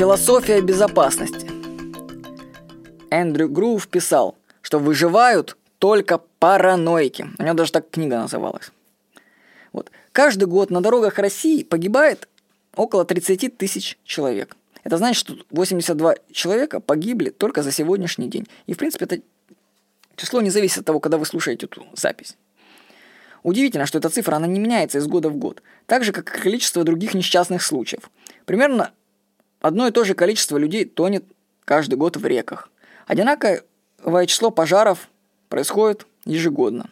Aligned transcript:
Философия 0.00 0.62
безопасности. 0.62 1.46
Эндрю 3.10 3.50
Грув 3.50 3.86
писал, 3.86 4.34
что 4.62 4.78
выживают 4.78 5.58
только 5.78 6.22
параноики. 6.38 7.26
У 7.38 7.42
него 7.42 7.52
даже 7.52 7.70
так 7.70 7.90
книга 7.90 8.16
называлась. 8.16 8.70
Вот. 9.74 9.90
Каждый 10.12 10.46
год 10.46 10.70
на 10.70 10.80
дорогах 10.80 11.18
России 11.18 11.64
погибает 11.64 12.30
около 12.76 13.04
30 13.04 13.58
тысяч 13.58 13.98
человек. 14.04 14.56
Это 14.84 14.96
значит, 14.96 15.20
что 15.20 15.36
82 15.50 16.14
человека 16.32 16.80
погибли 16.80 17.28
только 17.28 17.62
за 17.62 17.70
сегодняшний 17.70 18.30
день. 18.30 18.48
И, 18.66 18.72
в 18.72 18.78
принципе, 18.78 19.04
это 19.04 19.20
число 20.16 20.40
не 20.40 20.48
зависит 20.48 20.78
от 20.78 20.86
того, 20.86 21.00
когда 21.00 21.18
вы 21.18 21.26
слушаете 21.26 21.66
эту 21.66 21.84
запись. 21.92 22.38
Удивительно, 23.42 23.84
что 23.84 23.98
эта 23.98 24.08
цифра, 24.08 24.36
она 24.36 24.46
не 24.46 24.60
меняется 24.60 24.96
из 24.96 25.06
года 25.06 25.28
в 25.28 25.36
год, 25.36 25.62
так 25.84 26.04
же, 26.04 26.12
как 26.12 26.34
и 26.34 26.40
количество 26.40 26.84
других 26.84 27.12
несчастных 27.12 27.62
случаев. 27.62 28.10
Примерно 28.46 28.92
одно 29.60 29.86
и 29.86 29.90
то 29.90 30.04
же 30.04 30.14
количество 30.14 30.56
людей 30.56 30.84
тонет 30.84 31.24
каждый 31.64 31.94
год 31.94 32.16
в 32.16 32.26
реках. 32.26 32.70
Одинаковое 33.06 34.26
число 34.26 34.50
пожаров 34.50 35.08
происходит 35.48 36.06
ежегодно. 36.24 36.90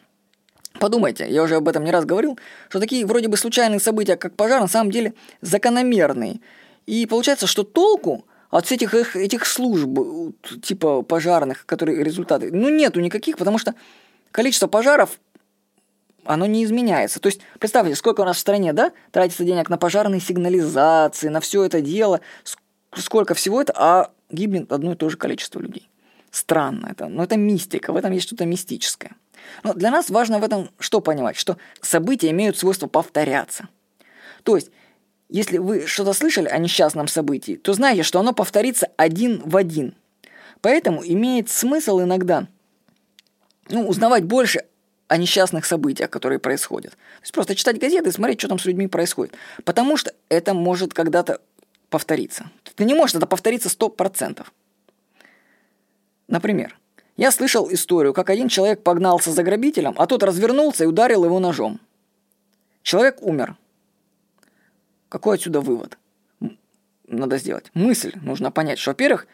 Подумайте, 0.78 1.26
я 1.28 1.42
уже 1.42 1.56
об 1.56 1.68
этом 1.68 1.84
не 1.84 1.90
раз 1.90 2.04
говорил, 2.04 2.38
что 2.68 2.78
такие 2.78 3.04
вроде 3.04 3.28
бы 3.28 3.36
случайные 3.36 3.80
события, 3.80 4.16
как 4.16 4.34
пожар, 4.36 4.60
на 4.60 4.68
самом 4.68 4.90
деле 4.90 5.14
закономерные. 5.40 6.40
И 6.86 7.04
получается, 7.06 7.46
что 7.46 7.64
толку 7.64 8.24
от 8.50 8.66
всех 8.66 8.82
этих, 8.82 9.16
этих 9.16 9.46
служб, 9.46 9.88
типа 10.62 11.02
пожарных, 11.02 11.66
которые 11.66 12.02
результаты, 12.02 12.50
ну 12.52 12.68
нету 12.68 13.00
никаких, 13.00 13.36
потому 13.36 13.58
что 13.58 13.74
количество 14.30 14.68
пожаров 14.68 15.18
оно 16.28 16.46
не 16.46 16.62
изменяется. 16.62 17.20
То 17.20 17.28
есть, 17.28 17.40
представьте, 17.58 17.94
сколько 17.94 18.20
у 18.20 18.24
нас 18.24 18.36
в 18.36 18.40
стране, 18.40 18.72
да, 18.74 18.92
тратится 19.12 19.44
денег 19.44 19.70
на 19.70 19.78
пожарные 19.78 20.20
сигнализации, 20.20 21.28
на 21.28 21.40
все 21.40 21.64
это 21.64 21.80
дело, 21.80 22.20
сколько 22.94 23.34
всего 23.34 23.60
это, 23.62 23.72
а 23.74 24.10
гибнет 24.30 24.70
одно 24.70 24.92
и 24.92 24.94
то 24.94 25.08
же 25.08 25.16
количество 25.16 25.58
людей. 25.58 25.88
Странно 26.30 26.88
это, 26.90 27.08
но 27.08 27.24
это 27.24 27.36
мистика, 27.36 27.92
в 27.92 27.96
этом 27.96 28.12
есть 28.12 28.26
что-то 28.26 28.44
мистическое. 28.44 29.12
Но 29.62 29.72
для 29.72 29.90
нас 29.90 30.10
важно 30.10 30.38
в 30.38 30.44
этом 30.44 30.70
что 30.78 31.00
понимать, 31.00 31.36
что 31.36 31.56
события 31.80 32.30
имеют 32.30 32.58
свойство 32.58 32.86
повторяться. 32.86 33.68
То 34.42 34.56
есть, 34.56 34.70
если 35.30 35.56
вы 35.56 35.86
что-то 35.86 36.12
слышали 36.12 36.48
о 36.48 36.58
несчастном 36.58 37.08
событии, 37.08 37.56
то 37.56 37.72
знаете, 37.72 38.02
что 38.02 38.20
оно 38.20 38.34
повторится 38.34 38.88
один 38.98 39.40
в 39.44 39.56
один. 39.56 39.94
Поэтому 40.60 41.02
имеет 41.02 41.48
смысл 41.48 42.00
иногда 42.02 42.48
ну, 43.70 43.88
узнавать 43.88 44.24
больше 44.24 44.64
о 45.08 45.16
несчастных 45.16 45.64
событиях, 45.64 46.10
которые 46.10 46.38
происходят. 46.38 46.92
То 46.92 47.22
есть 47.22 47.32
просто 47.32 47.54
читать 47.54 47.80
газеты 47.80 48.10
и 48.10 48.12
смотреть, 48.12 48.40
что 48.40 48.48
там 48.48 48.58
с 48.58 48.66
людьми 48.66 48.86
происходит. 48.86 49.34
Потому 49.64 49.96
что 49.96 50.12
это 50.28 50.54
может 50.54 50.92
когда-то 50.92 51.40
повториться. 51.90 52.50
Это 52.66 52.84
не 52.84 52.94
может 52.94 53.16
это 53.16 53.26
повториться 53.26 53.70
сто 53.70 53.88
процентов. 53.88 54.52
Например, 56.28 56.78
я 57.16 57.30
слышал 57.30 57.72
историю, 57.72 58.12
как 58.12 58.28
один 58.28 58.48
человек 58.48 58.82
погнался 58.82 59.32
за 59.32 59.42
грабителем, 59.42 59.94
а 59.96 60.06
тот 60.06 60.22
развернулся 60.22 60.84
и 60.84 60.86
ударил 60.86 61.24
его 61.24 61.40
ножом. 61.40 61.80
Человек 62.82 63.22
умер. 63.22 63.56
Какой 65.08 65.36
отсюда 65.36 65.60
вывод? 65.60 65.98
Надо 67.06 67.38
сделать. 67.38 67.70
Мысль. 67.72 68.12
Нужно 68.20 68.50
понять, 68.50 68.78
что, 68.78 68.90
во-первых, 68.90 69.26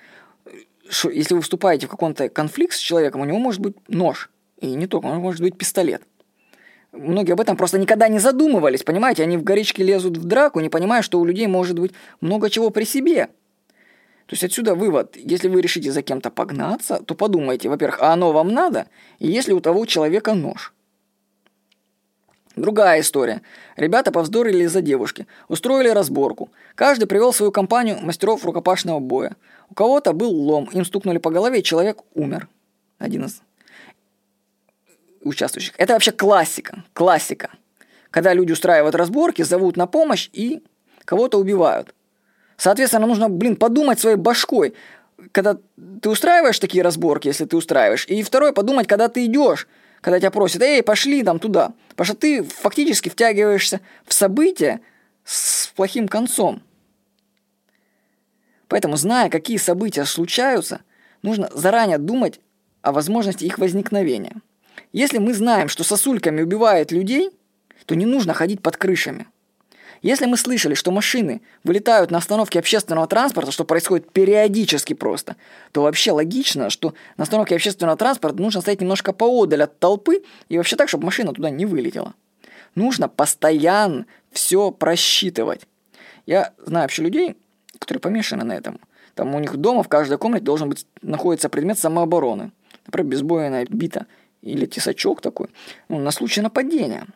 что 0.88 1.10
если 1.10 1.34
вы 1.34 1.42
вступаете 1.42 1.88
в 1.88 1.90
какой-то 1.90 2.28
конфликт 2.28 2.74
с 2.74 2.78
человеком, 2.78 3.20
у 3.20 3.24
него 3.24 3.38
может 3.38 3.60
быть 3.60 3.76
нож. 3.88 4.30
И 4.64 4.74
не 4.74 4.86
только, 4.86 5.08
может 5.08 5.40
быть 5.40 5.58
пистолет. 5.58 6.02
Многие 6.92 7.32
об 7.32 7.40
этом 7.40 7.56
просто 7.56 7.78
никогда 7.78 8.08
не 8.08 8.18
задумывались, 8.18 8.82
понимаете? 8.82 9.24
Они 9.24 9.36
в 9.36 9.42
горячке 9.42 9.82
лезут 9.82 10.16
в 10.16 10.24
драку, 10.24 10.60
не 10.60 10.68
понимая, 10.68 11.02
что 11.02 11.20
у 11.20 11.24
людей 11.24 11.46
может 11.46 11.78
быть 11.78 11.92
много 12.20 12.48
чего 12.48 12.70
при 12.70 12.84
себе. 12.84 13.26
То 14.26 14.32
есть 14.32 14.44
отсюда 14.44 14.74
вывод, 14.74 15.16
если 15.16 15.48
вы 15.48 15.60
решите 15.60 15.92
за 15.92 16.00
кем-то 16.00 16.30
погнаться, 16.30 17.02
то 17.04 17.14
подумайте, 17.14 17.68
во-первых, 17.68 18.00
а 18.00 18.12
оно 18.12 18.32
вам 18.32 18.48
надо, 18.48 18.86
и 19.18 19.28
если 19.28 19.52
у 19.52 19.60
того 19.60 19.84
человека 19.84 20.34
нож. 20.34 20.72
Другая 22.56 23.00
история. 23.00 23.42
Ребята 23.76 24.12
повздорили 24.12 24.62
из-за 24.62 24.80
девушки, 24.80 25.26
устроили 25.48 25.88
разборку. 25.88 26.50
Каждый 26.76 27.06
привел 27.06 27.32
свою 27.32 27.50
компанию 27.52 27.98
мастеров 28.00 28.44
рукопашного 28.44 29.00
боя. 29.00 29.36
У 29.68 29.74
кого-то 29.74 30.12
был 30.12 30.30
лом, 30.30 30.70
им 30.72 30.84
стукнули 30.84 31.18
по 31.18 31.30
голове, 31.30 31.58
и 31.58 31.64
человек 31.64 31.98
умер. 32.14 32.48
Один 32.98 33.24
из 33.24 33.42
участвующих. 35.24 35.74
Это 35.76 35.94
вообще 35.94 36.12
классика, 36.12 36.84
классика. 36.92 37.50
Когда 38.10 38.32
люди 38.32 38.52
устраивают 38.52 38.94
разборки, 38.94 39.42
зовут 39.42 39.76
на 39.76 39.86
помощь 39.86 40.28
и 40.32 40.62
кого-то 41.04 41.38
убивают. 41.38 41.94
Соответственно, 42.56 43.06
нужно, 43.06 43.28
блин, 43.28 43.56
подумать 43.56 43.98
своей 43.98 44.16
башкой, 44.16 44.74
когда 45.32 45.58
ты 46.00 46.08
устраиваешь 46.08 46.58
такие 46.58 46.84
разборки, 46.84 47.28
если 47.28 47.44
ты 47.44 47.56
устраиваешь. 47.56 48.06
И 48.06 48.22
второе, 48.22 48.52
подумать, 48.52 48.86
когда 48.86 49.08
ты 49.08 49.24
идешь, 49.26 49.66
когда 50.00 50.20
тебя 50.20 50.30
просят, 50.30 50.62
эй, 50.62 50.82
пошли 50.82 51.22
там 51.22 51.38
туда. 51.38 51.72
Потому 51.90 52.06
что 52.06 52.16
ты 52.16 52.42
фактически 52.42 53.08
втягиваешься 53.08 53.80
в 54.04 54.12
события 54.12 54.80
с 55.24 55.68
плохим 55.74 56.08
концом. 56.08 56.62
Поэтому, 58.68 58.96
зная, 58.96 59.30
какие 59.30 59.56
события 59.56 60.04
случаются, 60.04 60.82
нужно 61.22 61.50
заранее 61.54 61.98
думать 61.98 62.40
о 62.82 62.92
возможности 62.92 63.44
их 63.44 63.58
возникновения. 63.58 64.36
Если 64.94 65.18
мы 65.18 65.34
знаем, 65.34 65.68
что 65.68 65.82
сосульками 65.82 66.40
убивают 66.40 66.92
людей, 66.92 67.32
то 67.84 67.96
не 67.96 68.06
нужно 68.06 68.32
ходить 68.32 68.62
под 68.62 68.76
крышами. 68.76 69.26
Если 70.02 70.26
мы 70.26 70.36
слышали, 70.36 70.74
что 70.74 70.92
машины 70.92 71.42
вылетают 71.64 72.12
на 72.12 72.18
остановке 72.18 72.60
общественного 72.60 73.08
транспорта, 73.08 73.50
что 73.50 73.64
происходит 73.64 74.12
периодически 74.12 74.92
просто, 74.92 75.34
то 75.72 75.82
вообще 75.82 76.12
логично, 76.12 76.70
что 76.70 76.94
на 77.16 77.24
остановке 77.24 77.56
общественного 77.56 77.96
транспорта 77.96 78.40
нужно 78.40 78.60
стоять 78.60 78.80
немножко 78.80 79.12
поодаль 79.12 79.64
от 79.64 79.80
толпы 79.80 80.22
и 80.48 80.58
вообще 80.58 80.76
так, 80.76 80.88
чтобы 80.88 81.06
машина 81.06 81.32
туда 81.32 81.50
не 81.50 81.66
вылетела. 81.66 82.14
Нужно 82.76 83.08
постоянно 83.08 84.06
все 84.30 84.70
просчитывать. 84.70 85.62
Я 86.24 86.52
знаю 86.64 86.84
вообще 86.84 87.02
людей, 87.02 87.36
которые 87.80 88.00
помешаны 88.00 88.44
на 88.44 88.52
этом. 88.52 88.78
Там 89.16 89.34
у 89.34 89.40
них 89.40 89.56
дома 89.56 89.82
в 89.82 89.88
каждой 89.88 90.18
комнате 90.18 90.44
должен 90.44 90.68
быть 90.68 90.86
находится 91.02 91.48
предмет 91.48 91.80
самообороны. 91.80 92.52
Например, 92.86 93.10
бейсбольная 93.10 93.66
бита– 93.68 94.06
или 94.44 94.66
тесачок 94.66 95.20
такой, 95.20 95.48
ну, 95.88 95.98
на 95.98 96.10
случай 96.10 96.42
нападения. 96.42 97.06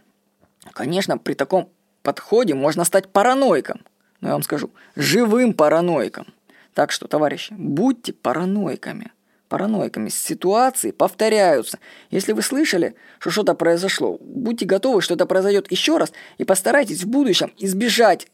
Конечно, 0.73 1.19
при 1.19 1.35
таком 1.35 1.69
подходе 2.03 2.55
можно 2.55 2.85
стать 2.85 3.09
параноиком. 3.09 3.83
Но 4.21 4.29
я 4.29 4.35
вам 4.35 4.43
скажу, 4.43 4.71
живым 4.97 5.53
параноиком. 5.53 6.27
Так 6.75 6.91
что, 6.91 7.07
товарищи, 7.07 7.55
будьте 7.57 8.13
параноиками. 8.13 9.13
Параноиками. 9.49 10.09
Ситуации 10.09 10.91
повторяются. 10.91 11.79
Если 12.11 12.33
вы 12.33 12.43
слышали, 12.43 12.95
что 13.19 13.31
что-то 13.31 13.55
произошло, 13.55 14.19
будьте 14.21 14.65
готовы, 14.65 15.03
что 15.03 15.15
это 15.15 15.27
произойдет 15.27 15.71
еще 15.71 15.99
раз, 15.99 16.13
и 16.39 16.45
постарайтесь 16.45 17.05
в 17.05 17.09
будущем 17.09 17.53
избежать 17.59 18.29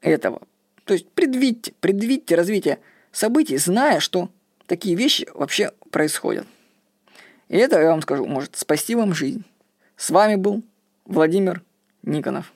этого. 0.00 0.42
То 0.84 0.94
есть 0.94 1.08
предвидьте, 1.10 1.72
предвидьте 1.80 2.34
развитие 2.34 2.78
событий, 3.12 3.56
зная, 3.56 4.00
что 4.00 4.28
такие 4.66 4.94
вещи 4.94 5.28
вообще 5.34 5.72
происходят. 5.90 6.46
И 7.50 7.56
это, 7.56 7.80
я 7.80 7.90
вам 7.90 8.00
скажу, 8.00 8.26
может 8.26 8.56
спасти 8.56 8.94
вам 8.94 9.12
жизнь. 9.12 9.44
С 9.96 10.10
вами 10.10 10.36
был 10.36 10.62
Владимир 11.04 11.62
Никонов. 12.04 12.52